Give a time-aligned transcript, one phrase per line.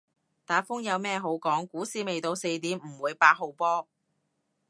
[0.47, 3.87] 打風有咩好講，股市未到四點唔會八號波